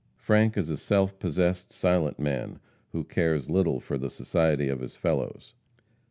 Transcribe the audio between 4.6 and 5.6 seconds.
of his fellows.